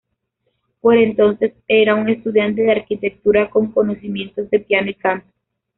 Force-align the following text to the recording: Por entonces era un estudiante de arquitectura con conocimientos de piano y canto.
Por 0.79 0.95
entonces 0.97 1.53
era 1.67 1.93
un 1.93 2.09
estudiante 2.09 2.63
de 2.63 2.71
arquitectura 2.71 3.51
con 3.51 3.71
conocimientos 3.71 4.49
de 4.49 4.59
piano 4.59 4.89
y 4.89 4.95
canto. 4.95 5.27